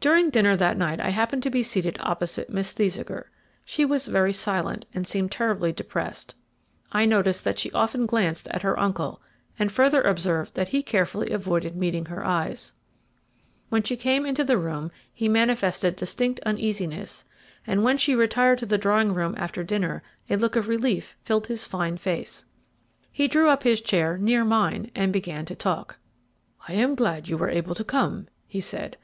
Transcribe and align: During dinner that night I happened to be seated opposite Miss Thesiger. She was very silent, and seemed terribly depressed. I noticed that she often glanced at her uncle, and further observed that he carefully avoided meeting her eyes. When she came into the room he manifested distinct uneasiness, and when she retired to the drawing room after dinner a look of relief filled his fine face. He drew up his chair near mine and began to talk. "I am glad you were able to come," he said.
During 0.00 0.28
dinner 0.28 0.54
that 0.54 0.76
night 0.76 1.00
I 1.00 1.08
happened 1.08 1.42
to 1.44 1.48
be 1.48 1.62
seated 1.62 1.96
opposite 2.00 2.50
Miss 2.50 2.72
Thesiger. 2.72 3.30
She 3.64 3.86
was 3.86 4.04
very 4.06 4.34
silent, 4.34 4.84
and 4.92 5.06
seemed 5.06 5.32
terribly 5.32 5.72
depressed. 5.72 6.34
I 6.92 7.06
noticed 7.06 7.42
that 7.44 7.58
she 7.58 7.72
often 7.72 8.04
glanced 8.04 8.48
at 8.48 8.60
her 8.60 8.78
uncle, 8.78 9.22
and 9.58 9.72
further 9.72 10.02
observed 10.02 10.56
that 10.56 10.68
he 10.68 10.82
carefully 10.82 11.30
avoided 11.30 11.74
meeting 11.74 12.04
her 12.04 12.22
eyes. 12.22 12.74
When 13.70 13.82
she 13.82 13.96
came 13.96 14.26
into 14.26 14.44
the 14.44 14.58
room 14.58 14.90
he 15.10 15.26
manifested 15.26 15.96
distinct 15.96 16.38
uneasiness, 16.44 17.24
and 17.66 17.82
when 17.82 17.96
she 17.96 18.14
retired 18.14 18.58
to 18.58 18.66
the 18.66 18.76
drawing 18.76 19.14
room 19.14 19.34
after 19.38 19.64
dinner 19.64 20.02
a 20.28 20.36
look 20.36 20.56
of 20.56 20.68
relief 20.68 21.16
filled 21.22 21.46
his 21.46 21.66
fine 21.66 21.96
face. 21.96 22.44
He 23.10 23.26
drew 23.26 23.48
up 23.48 23.62
his 23.62 23.80
chair 23.80 24.18
near 24.18 24.44
mine 24.44 24.90
and 24.94 25.14
began 25.14 25.46
to 25.46 25.56
talk. 25.56 25.96
"I 26.68 26.74
am 26.74 26.94
glad 26.94 27.26
you 27.28 27.38
were 27.38 27.48
able 27.48 27.74
to 27.74 27.84
come," 27.84 28.28
he 28.46 28.60
said. 28.60 28.94